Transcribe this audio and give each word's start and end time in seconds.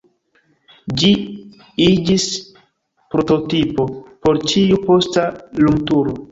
Ĝi 1.01 1.11
iĝis 1.89 2.25
prototipo 3.13 3.89
por 4.25 4.43
ĉiu 4.51 4.83
posta 4.91 5.31
lumturo. 5.67 6.21